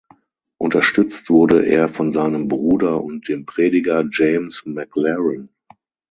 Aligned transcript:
Unterstützt 0.57 1.29
wurde 1.29 1.63
er 1.63 1.87
von 1.87 2.11
seinem 2.11 2.47
Bruder 2.47 3.03
und 3.03 3.27
dem 3.27 3.45
Prediger 3.45 4.03
James 4.09 4.63
Maclaren. 4.65 5.53